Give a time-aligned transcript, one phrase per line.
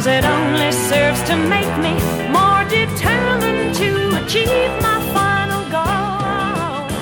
[0.00, 1.92] Cause it only serves to make me
[2.32, 6.96] more determined to achieve my final goal.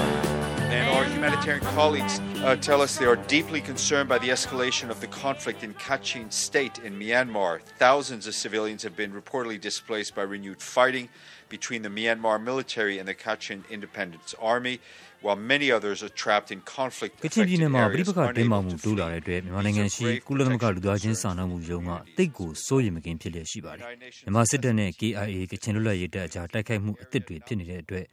[0.66, 5.00] And our humanitarian colleagues uh, tell us they are deeply concerned by the escalation of
[5.00, 7.60] the conflict in Kachin state in Myanmar.
[7.78, 11.08] Thousands of civilians have been reportedly displaced by renewed fighting
[11.56, 14.76] between the Myanmar military and the Kachin Independence Army.
[15.20, 23.84] while many others are trapped in conflict ကချင်ပြည်နယ်မှာပြိပခတင်းမာမှုတိုးလာတဲ့အတွက်မြန်မာနိုင်ငံရှိကုလသမဂ္ဂလူသားချင်းစာနာမှုယုံကတိတ်ကိုစိုးရိမ်မကင်းဖြစ်လျက်ရှိပါတယ်
[24.24, 28.04] မြန်မာစစ်တပ်နဲ့ KIA ကချင်လွတ်လပ်ရေးတပ်အကြားတိုက်ခိုက်မှုအသစ်တွေဖြစ်နေတဲ့အတွက်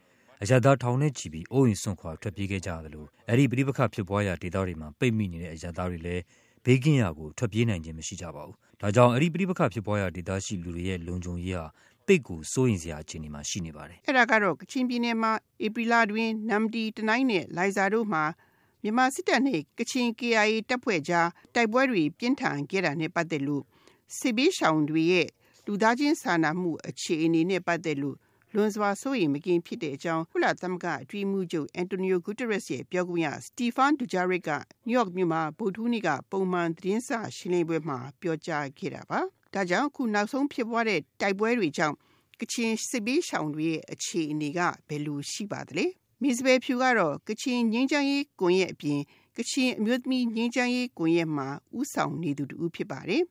[0.42, 6.22] အရသာထောင်နဲ့ချီပြီးအိုးအိမ်ဆွန့်ခွာထွက်ပြေးခဲ့ကြရတယ်လို့အဲ့ဒီပြိပခဖြစ်ပွားရာဒေသတွေမှာပိတ်မိနေတဲ့အရသာတွေလည်း
[6.64, 11.66] ဘေးကင်းရာကိုထွက်ပြေးနိုင်ခြင်းမရှိကြပါဘူးဒါကြောင့်အဲ့ဒီပြိပခဖြစ်ပွားရာဒေသရှိလူတွေရဲ့လုံခြုံရေးဟာ
[12.08, 15.32] သိပ်ကိုစိုးရိမ်စရာအခြေအနေမှာရှိနေပါတယ်အဲ့ဒါကတော့ကချင်ပြည်နယ်မှာ
[15.64, 18.24] ဧပြီလတွင်နမ်တီတနိုင်းနဲ့လိုင်ဇာတို့မှာ
[18.82, 23.64] မြန်မာစစ်တပ်နဲ့ကချင် KIA တပ်ဖွဲ့ကြားတိုက်ပွဲတွေပြင်းထန်ခဲ့တာနဲ့ပတ်သက်လို့
[24.18, 25.28] စစ်ဘေးရှောင်တွေရဲ့
[25.66, 28.16] လူသားချင်းစာနာမှုအခြေအနေနဲ့ပတ်သက်လို့
[28.54, 34.50] လွန်စွာစိုးရိမ်မကင်းဖြစ်တဲ့အကြောင်းကုလသမဂ္ဂအထွေမှုချုပ်အန်တိုနီယိုဂူတရက်ရဲ့ပြောခွင့်ရစတီဖန်ဒူဂျာရစ်က
[34.86, 39.20] နယူးယောက်မြို့မှာဗုဒ္ဓဟူးနေ့ကပုံမှန်သတင်းစာရှင်းလင်းပွဲမှာပြောကြားခဲ့တာပါ
[39.54, 41.96] ဒါကြောင့်အခုနောက်ဆုံးဖြစ်ပွားတဲ့တိုက်ပွဲတွေကြောင့်
[42.40, 45.86] ကချင်စစ်ဘေးရှောင်တွေရဲ့အခြေအနေကဘယ်လိုရှိပါသလဲ
[46.22, 49.00] မစ္စဘယ်ဖြူကတော့ကချင်ငင်းချမ်းရေးကွန်ရဲ့အပြင်
[49.36, 53.22] ကချင်အမျိုးသမီးငင်းချမ်းရေးကွန်ရဲ့မှာဥဆောင်နေသူတူဖြစ်ပါတယ်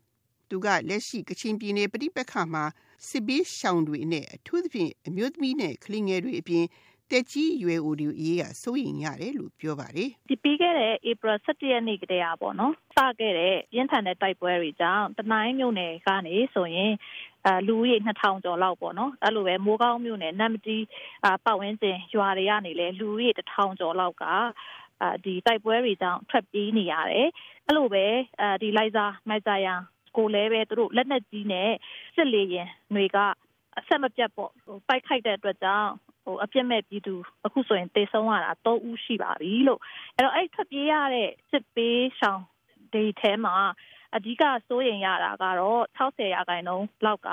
[0.49, 2.63] သူကလက်ရှိကချင်ပြည်နယ်ပြည်ပခါမှာ
[3.07, 6.65] စစ်ဘေးရှောင်တွေနဲ့အထူးသဖြင့်အမျိုးသမီးနဲ့ကလေးငယ်တွေအပြင်
[7.11, 16.91] တက်ကြီးရွယ်အိုတွေအရေးကစိုးရိမ်ရတယ်လို့ပြောပါတယ်ဒီပြီးခဲ့တဲ့ April 17ရက်နေ့ကတည်းကပေါ့နော်စခဲ့တဲ့ပြင်းထန်တဲ့တိုက်ပွဲတွေကြောင့်တနိုင်းမြို့နယ်ကနေဆိုရင်
[17.45, 20.77] အဲလူဦးရေ2000ကျော်လောက်ပေါ့နော်အဲ့လိုပဲမိုးကောင်းမြို့နယ်နမ်မတီ
[21.45, 24.23] ပတ်ဝန်းကျင်ရွာတွေကနေလဲလူဦးရေ1000ကျော်လောက်က
[25.01, 27.27] အာဒီတိုက်ပွဲတွေကြောင့်ထွက်ပြေးနေရတယ်
[27.65, 28.05] အဲ့လိုပဲ
[28.39, 29.73] အဲဒီလိုက်စာမိုက်စာယံ
[30.17, 31.71] ကိုလည်းပဲသူတို့လက်နက်ကြီးနဲ့
[32.15, 33.17] စစ်လေရင်တွေက
[33.77, 34.51] အဆက်မပြတ်ပေါ့
[34.87, 35.91] ပိုက်ခိုက်တဲ့အတွက်ကြောင့်
[36.25, 37.15] ဟိုအပြစ်မဲ့ပြည်သူ
[37.45, 39.81] အခုဆိုရင်တေဆုံးရတာ3ဦးရှိပါပြီလို့
[40.17, 42.41] အဲ့တော့အဲ့ထွက်ပြေးရတဲ့စစ်ပေးရှောင်
[42.93, 43.55] ဒေထဲမှာ
[44.15, 47.29] အဓိကစိုးရင်ရတာကတော့60ရာခိုင်နှုန်းလောက်က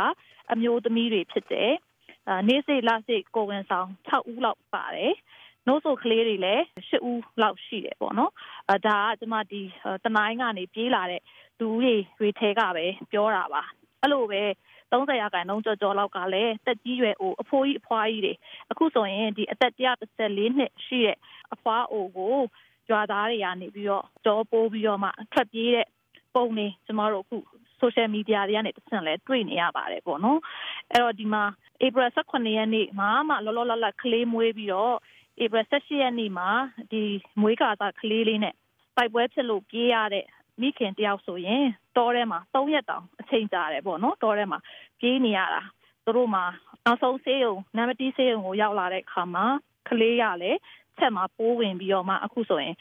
[0.53, 1.73] အမျိုးသမီးတွေဖြစ်တယ်။
[2.49, 5.15] နေ့စိလစိကိုဝင်ဆောင်6ဦးလောက်ပါတယ်။
[5.67, 8.33] နို့ဆိုကလေးတွေလည်း10ဦးလောက်ရှိတယ်ပေါ့နော်။
[8.69, 9.63] အဲဒါကကျွန်မဒီ
[10.05, 11.23] တနိုင်းကနေပြေးလာတဲ့
[11.59, 13.63] သူတွေတွေထဲကပဲပြောတာပါ။
[14.01, 14.43] အဲ့လိုပဲ
[14.93, 18.33] 30ရာခိုင်နှုန်းကျော်ကျော်လောက်ကလည်းတက်ကြီးရွယ်အိုအဖိုးကြီးအဖွားကြီးတွေ
[18.71, 21.17] အခုဆိုရင်ဒီအသက်114နှစ်ရှိတဲ့
[21.55, 22.39] အဖွားအိုကို
[22.89, 25.87] ကြွာသားတွေကနေပြီးတော့ကြောပိုးပြီးတော့မှထွက်ပြေးတဲ့
[26.35, 27.37] ပုံတွေကျမတို့အခု
[27.81, 30.41] social media တွေကနေတစ်ဆင့်လဲတွေ့နေရပါတယ်ပေါ့နော်
[30.91, 31.43] အဲ့တော့ဒီမှာ
[31.85, 34.95] April 18ရက်နေ့မှာမှလောလောလတ်လတ်ကလေးမွေးပြီးတော့
[35.41, 36.49] April 18ရက်နေ့မှာ
[36.93, 37.03] ဒီ
[37.41, 38.55] မွေးကာသာကလေးလေးနဲ့
[38.97, 40.27] ပိုက်ပွဲဖြစ်လို့ပြေးရတဲ့
[40.61, 41.65] မိခင်တယောက်ဆိုရင်
[41.97, 44.59] တောထဲမှာ3ရက်တောင်အချိန်ကြာတယ်ပေါ့နော်တောထဲမှာ
[45.01, 45.63] ပြေးနေရတာ
[46.05, 46.45] သူတို့မှာ
[46.85, 49.45] နောက်ဆုံးဆေးရုံနံပါတ်1ဆေးရုံကိုရောက်လာတဲ့အခါမှာ
[49.89, 50.59] ကလေးရလည်း
[50.99, 52.75] ချက်မှာပိုးဝင်ပြီးတော့မှအခုဆိုရင်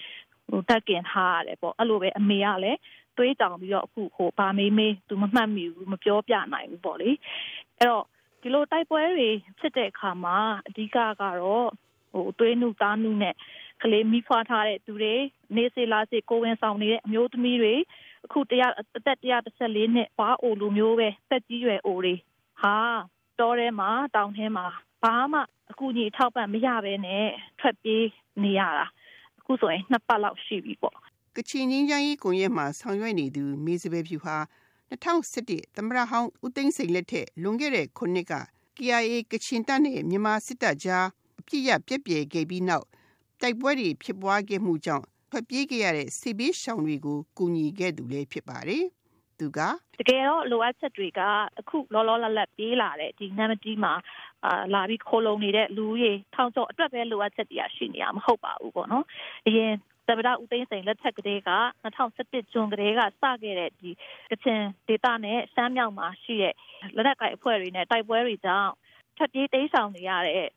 [0.50, 2.80] ဟိုတက်ကင်ထားရတယ်ပေါ့အဲ့လိုပဲအမေကလည်း
[3.18, 7.10] သွေးတောင်ပြီးတော့အခုဟိုဗာမေးမေးသူမမှတ်မိဘူးမပြောပြနိုင်ဘူးပေါ့လေ
[7.78, 8.06] အဲ့တော့
[8.42, 11.70] ဒီလိုတိုက်ပွဲတွေဖြစ်တဲ့အခါမှာအဓိကကတော့
[12.14, 13.36] ဟိုသွေးနုသားနုနဲ့
[13.82, 15.16] ကလေးမိဖွားထားတဲ့သူတွေ
[15.56, 17.74] နေစေလာစေကိုဝင်ဆောင်နေတဲ့အမျိုးသမီးတွေ
[18.26, 22.16] အခုတရားအသက်114နှစ်ဘာအိုလိုမျိုးပဲတက်ကြီးရွယ်အိုတွေ
[22.62, 22.78] ဟာ
[23.40, 24.66] တောထဲမှာတောင်ထဲမှာ
[25.04, 25.40] ဘာမှ
[25.72, 27.28] အကူအညီထောက်ပံ့မရဘဲနဲ့
[27.60, 28.06] ထွက်ပြေး
[28.44, 28.86] နေရတာ
[29.40, 30.98] အခုဆိုရင်နှစ်ပတ်လောက်ရှိပြီပေါ့
[31.36, 34.38] ကချင်ငင်းချမ်းရေးကွန်ရက်မှာဆောင်ရွက်နေသူမေစပယ်ဖြူဟာ
[34.92, 38.34] 2017သမ္မတဟောင်းဦးသိန်းစိန်လက်ထက်လွန်ခဲ့တဲ့ခုနှစ်က
[38.78, 41.06] KIA ကချင်တပ်နဲ့မြန်မာစစ်တပ်ကြား
[41.40, 42.86] အပြစ်ရပြက်ပြဲခဲ့ပြီးနောက်
[43.42, 48.86] တိုက်ပွဲတွေဖြစ်ပွားခဲ့မှုကြောင့်ထွက်ပြေးခဲ့ရတဲ့စစ်ဘေးရှောင်တွေကိုကူညီခဲ့သူလည်းဖြစ်ပါတယ်။
[49.40, 49.60] သူက
[50.00, 51.22] တကယ်တော့လိုအပ်ချက်တွေက
[51.60, 53.94] အခုလောလောလတ်လတ်ပြေးလာတဲ့ဒီနမ်မတီမှာ
[54.46, 59.06] အာလာပြီးခိုးလုံနေတဲ့လူကြီးထောင်ကျော်အတွက်ပဲလိုအပ်ချက်တွေကရှိနေတာမဟုတ်ပါဘူးပေါ့နော်။
[59.48, 59.72] အရင်
[60.08, 61.52] သမ္မတဦးသိန်းစိန်လက်ထက်ကလေးက
[61.84, 63.90] 2017ဇွန်ကလေးကစခဲ့တဲ့ဒီ
[64.32, 66.54] ကချင်ဒေသနဲ့ရှမ်းမြောက်မှာရှိတဲ့
[66.96, 68.72] လက်နက်ကိုင်အဖွဲ့တွေနဲ့တိုက်ပွဲတွေကြောင့်
[69.18, 70.50] ထပ်ပြေးတိမ်းဆောင်နေရတဲ့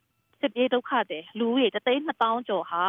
[0.44, 2.84] စစ်ပြေးဒုက္ခတွေလူဦးရေ3,000ကျော်ဟာ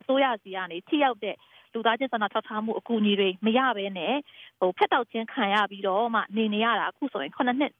[0.00, 1.36] အစိုးရစီကနေထိရောက်တဲ့
[1.72, 4.14] လူသားချင်းစာနာထောက်ထားမှုအကူအညီတွေမရဘဲနဲ့
[4.58, 7.72] ဟိုဖက်တောက်ချင်းခံရပြီးတော့မှနေနေရတာအခုဆိုရင်9နှစ်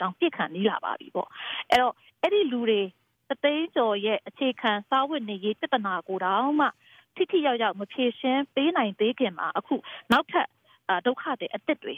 [0.00, 1.28] တောင်ပြစ်ခံနေလာပါပြီပေါ့
[1.70, 2.80] အဲ့တော့အဲ့ဒီလူတွေ
[3.28, 6.66] တသိန်းကျော်ရဲ့အခြေခံစားဝတ်နေရေးပြဿနာကိုတောင်မှ
[7.16, 9.74] ထိထိရောက်ရောက်မဖြေရှင်းပေးနိုင်သေးခင်မှာအခု
[10.12, 10.48] နောက်ထပ်
[11.06, 11.94] ဒုက္ခတွေအစ်စ်တွေ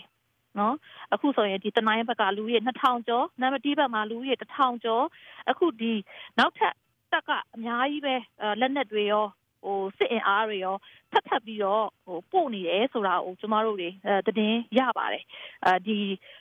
[0.59, 0.75] နော်
[1.13, 5.05] အခုဆိုရင်ဒီတနိုင်းဘက်ကလူကြီး2000ကျော်နံပါတ်1ဘက်မှာလူကြီး1000ကျော်
[5.51, 5.93] အခုဒီ
[6.39, 6.75] နောက်ထပ်
[7.13, 8.15] တက်ကအများကြီးပဲ
[8.61, 9.27] လက်နက်တွေရော
[9.65, 10.77] ဟိုစစ်အင်အားတွေရော
[11.13, 15.25] ထပ်ထပ်ပြီးတော့ဟိုပို့နေတယ်ဆိုတာကိုကျမတို့တွေအဲတည်င်းရပါတယ်
[15.65, 15.99] အဲဒီ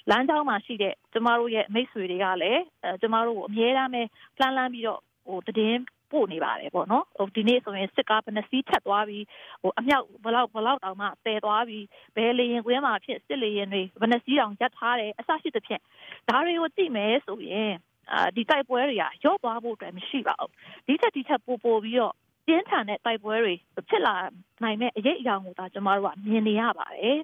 [0.10, 4.02] လမ်းကြောင်းမှာရှိတဲ့ကျမတို့ရဲ့မိတ်ဆွေတွေကလည်းအဲကျမတို့ကိုအမြဲတမ်းပဲ
[4.40, 9.26] လှမ်းလှမ်းပြီးတော့ဟိုတည်င်း ပို့နေပါတယ်ပေါ့နော်ဟိုဒီနေ့ဆိုရင်စစ်ကားဘယ်နှစီးထက်သွားပြီး
[9.62, 11.86] ဟိုအမြောက်ဘလောက်ဘလောက်တောင်မှတည်သွားပြီး
[12.16, 15.82] ဘယ်လေရင်ကွင်းမှာဖြစ်စစ်လေရင်တွေဘယ်နှစီးတောင်ရပ်ထားတယ်အစရှိသဖြင့်
[16.28, 17.74] ဒါတွေကိုသိမယ်ဆိုရင်
[18.12, 20.52] အာဒီတိုက်ပွဲတွေကရော့သွားဖို့အတွက်မရှိပါဘူး
[20.88, 22.14] ဒီချက်ဒီချက်ပို့ပို့ပြီးတော့
[22.46, 23.54] ပြင်းထန်တဲ့တိုက်ပွဲတွေ
[23.90, 24.16] ဖြစ်လာ
[24.64, 27.20] နိုင်မဲ့အရေးအယောင်ကိုသာကျမတို့ကမြင်နေရပါတယ်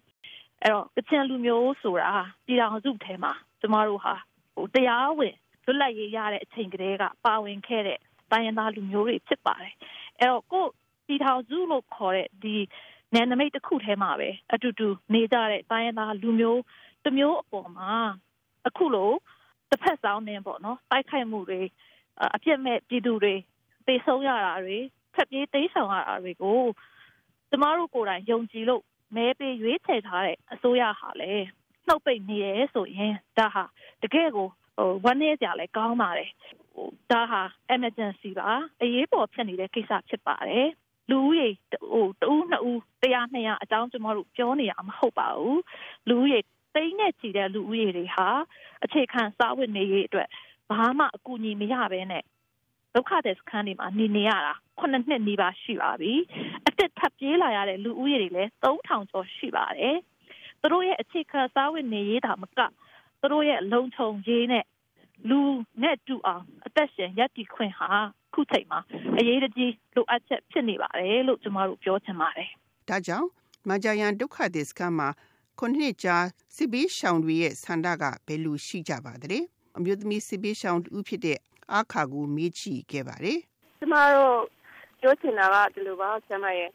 [0.61, 2.13] အဲ့တော့ကချင်လူမျိုးဆိုတာ
[2.45, 4.13] ပြည်တော်စုထဲမှာကျမတို့ဟာ
[4.55, 5.35] ဟိုတရားဝင်
[5.65, 7.99] လွတ်လပ်ရေးရတဲ့အချိန်ကလေးကပါဝင်ခဲ့တဲ့
[8.31, 9.73] တိုင်းရင်းသားလူမျိုးတွေဖြစ်ပါတယ်
[10.19, 10.65] အဲ့တော့ကို
[11.05, 12.55] ပြည်ထောင်စုလို့ခေါ်တဲ့ဒီ
[13.13, 16.61] နယ်နိမိတ်တစ်ခုထဲမှာပဲအတူတူနေကြတဲ့တိုင်းရင်းသားလူမျိုး
[17.03, 17.91] တစ်မျိုးအပေါ်မှာ
[18.67, 19.11] အခုလို
[19.69, 21.61] တစ်ဖက်ဆောင်နေပေါ့နော်တိုက်ခိုက်မှုတွေ
[22.35, 23.35] အပြစ်မဲ့ပြည်သူတွေ
[23.87, 24.77] တေဆုံးရတာတွေ
[25.13, 26.61] ဖက်ပြေးတိတ်ဆောင်ရတာတွေကို
[27.49, 28.83] ကျမတို့ကိုယ်တိုင်ယုံကြည်လို့
[29.15, 31.45] မဲပေးရွေးချယ်ထားတဲ့အစိုးရဟာလည်း
[31.87, 33.63] နှုတ်ပိတ်နေရဲဆိုရင်ဒါဟာ
[34.01, 36.64] တကယ်ကိုဟိုဝမ်းနည်းကြလဲကောင်းပါတယ်ဟို
[37.11, 37.41] ဒါဟာ
[37.75, 38.49] emergency ပါ
[38.81, 40.69] အရေးပေါ်ဖြစ်နေတဲ့ကိစ္စဖြစ်ပါတယ်
[41.09, 41.49] လူဦးရေ
[41.91, 45.61] ဟိုတူးနှစ်ဦးတရားနှစ်ရာအကြောင်းကျမတို့ပြောနေရမှာမဟုတ်ပါဘူး
[46.09, 46.39] လူဦးရေ
[46.75, 48.27] တိမ့်နဲ့ချီတဲ့လူဦးရေတွေဟာ
[48.83, 50.29] အခြေခံစားဝတ်နေရေးအတွက်
[50.69, 52.23] ဘာမှအကူအညီမရဘဲနဲ့
[52.95, 56.13] ဒုက္ခတဲ့စခန်းတွေမှာနေနေရတာခုနှစ်နှစ်နီးပါးရှိပါပြီ
[56.65, 59.97] အစ်စ်ထပ်ပြေးလာရတဲ့လူဦးရေတွေလည်း3000ကျော်ရှိပါတယ်
[60.61, 62.59] သူတို့ရဲ့အခြေခံစားဝတ်နေရေးဒါမက
[63.21, 64.63] သူတို့ရဲ့လုံခြုံရေးနဲ့
[65.29, 65.39] လူ
[65.81, 67.89] နဲ့တူအောင်အသက်ရှင်ရပ်တည်ခွင့်ဟာ
[68.33, 68.79] ခုချိန်မှာ
[69.17, 72.49] အရေးတကြီးလိုအပ်ချက်ဖြစ်နေပါတယ်လို့ကျမတို့ပြောချင်ပါတယ်။
[72.89, 73.27] ဒါကြောင့်
[73.69, 75.09] မဂျာယန်ဒုက္ခသည်စခန်းမှာ
[75.59, 76.17] ခုနှစ်ကြာ
[76.55, 79.39] စစ်ဘေးရှောင်တွေရဲ့ဆန္ဒကဘယ်လိုရှိကြပါသလဲ။
[79.77, 81.37] အမျိုးသမီးစစ်ဘေးရှောင်တူဖြစ်တဲ့
[81.73, 83.39] အခါကိုမေးချခဲ့ပါတယ်။
[83.79, 84.37] ကျမတို့
[85.01, 86.71] ပြောချင်တာကဒီလိုပါဆရာမရဲ့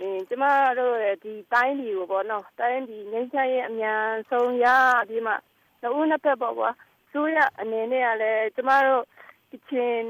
[0.00, 0.44] အင်းကျမ
[0.78, 4.66] တို့ဒီတိုင်းပြည်ကိုပေါ့နော်တိုင်းပြည်ငင်းချရဲ့အမြန်ဆုံးရ
[5.08, 5.32] ပြီးမှ
[5.80, 6.70] နှစ်ဦးနှစ်ဖက်ပေါ့ကွာ
[7.12, 9.02] ဆိုရအနေနဲ့ကလည်းကျမတို့
[9.52, 10.00] ကချင်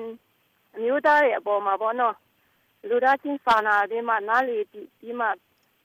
[0.74, 2.16] အမျိုးသားတွေအပေါ်မှာပေါ့နော်
[2.88, 5.26] လူသားချင်းစာနာပြီးမှနားလေပြီးမှ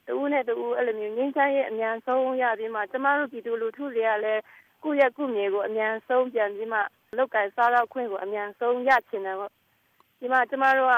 [0.08, 4.42] တူနဲ့တူအဲ့လိုမျိုးငင်းချရဲ့အမြန်ဆုံးရပြီးမှကျမတို့ပြည်သူလူထုတွေကလည်း
[4.84, 6.80] ကုရက်ကုမြေကိုအမြန်ဆုံးပြန်ပြီးမှ
[7.18, 9.52] လောက်ကင်စားတော့ခွင့်ကိုအမြန်ဆုံးရချင်တယ်ပေါ့
[10.20, 10.96] ဒီမှာကျမတို့က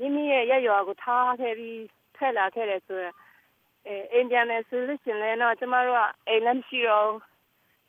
[0.00, 1.78] မိမိရဲ့ရက်ရွာကိုထားခဲ့ပြီး
[2.16, 3.14] ထက်လာခဲ့တယ်ဆိုရင်
[3.86, 7.08] အဲအိန္ဒိယနဲ့ဆိုလို့ရှိရင်တော့ကျမတို့ကအိမ်လည်းမရှိတော့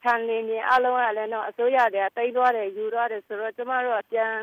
[0.03, 4.33] ခြံလင်းနေအလုံးကလည်းတော့အစိုးရတွေကတိတ်သွားတယ်ယူသွားတယ်ဆိုတော့ကျမတို့ကပြန်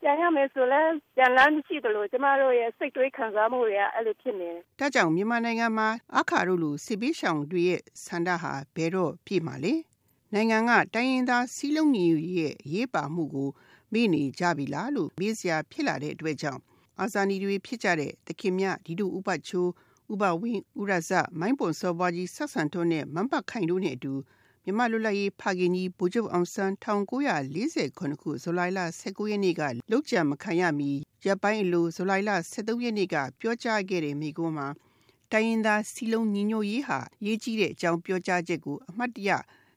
[0.00, 0.80] ပြန်ရမယ်ဆိုလဲ
[1.16, 5.88] ပြန်လမ်းမရှိတယ်လို့ကျမတို့ရဲ့စိတ်တွေးခံစားမှုတွေကအဲ့လိုဖြစ်နေတယ်။ဒါကြောင့်မြန်မာနိုင်ငံမှာ
[6.18, 9.74] အခါတို့လူစစ်ပေးဆောင်တွေရဲ့ဆန္ဒဟာဘယ်တော့ပြည့်မှာလဲ။
[10.34, 12.06] နိုင်ငံကတိုင်းရင်းသားစီးလုံးညီ
[12.38, 13.50] ရဲ့ရေးပါမှုကို
[13.92, 16.60] မိနေကြပြီလားလို့မေးစရာဖြစ်လာတဲ့အတွက်ကြောင့်
[17.00, 19.70] အာဇာနည်တွေဖြစ်ကြတဲ့တခင်မြဒီတို့ဥပချိုး
[20.12, 24.12] ဥပဝင်းဥရဇမိုင်းပွန်စောပွားကြီးဆက်ဆန်ထွန်းနဲ့မန်ပတ်ခိုင်တို့နဲ့အတူ
[24.64, 30.90] မြန်မာလူလိုက်ရေးဖခင်ကြီးဗိုလ်ချုပ်အောင်ဆန်း1940ခုနှစ်ခုဇူလိုင်လ19ရက်နေ့ကလုတ်ကြံမခံရမီ
[31.26, 34.68] ရပ်ပိုင်းအလိုဇူလိုင်လ23ရက်နေ့ကပြောကြားခဲ့တဲ့မိကုံးမှာ
[35.32, 39.30] တိုင်းရင်းသားစီလုံးညီညွတ်ရေးဟာရေးကြီးတဲ့အကြောင်းပြောကြားချက်ကိုအမှတ်တရ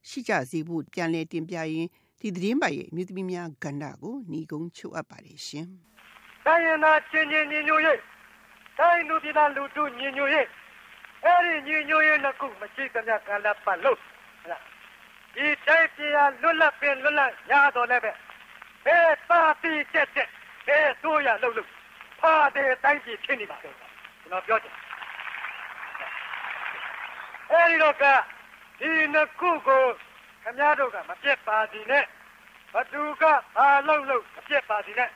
[0.10, 1.90] ရှိကြစေဖို့ပြန်လည်တင်ပြရင်း
[2.20, 5.66] ဒီသတင်းပါရဲ့မြို့သမီးများကဏ္ဍကိုညီကုန်းချုပ်အပ်ပါတယ်ရှင်။
[6.46, 8.00] တိုင်းရင်းသားချင်းချင်းညီညွတ်ရေး
[8.80, 10.48] တိုင်းလူပြည်သားလူထုညီညွတ်ရေး
[11.26, 14.00] အဲ့ဒီညီညွတ်ရေးနှစ်ခုမရှိသမျှကံလက်ပတ်လို့
[15.36, 18.12] ဒီတိုင်းပြည်ဟာလွတ်လပ်ပင်လွတ်လပ်ရတော့လည်းပဲ
[18.86, 20.30] ဘယ်ပါတီတက်တက်
[20.68, 21.70] ဘယ်ဆိုရလို့လို့
[22.20, 24.76] ဖာတဲ့တိုင်းပြည်ဖြစ်နေပါတော့ကျွန်တော်ပြောချင်
[27.52, 28.04] အဲဒီတော့က
[28.80, 29.84] ဒီနှစ်ခုကို
[30.44, 32.06] ခမည်းတော်ကမပြတ်ပါစီနဲ့
[32.74, 33.24] ဘသူက
[33.56, 35.10] ဘာလို့လို့မပြတ်ပါစီနဲ့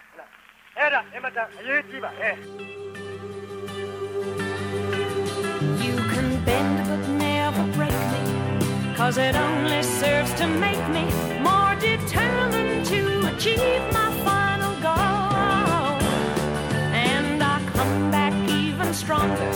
[0.78, 2.36] အဲ့ဒါအမတအရေးကြီးပါဟဲ့
[8.96, 11.04] Cause it only serves to make me
[11.42, 16.00] more determined to achieve my final goal.
[16.94, 19.55] And I come back even stronger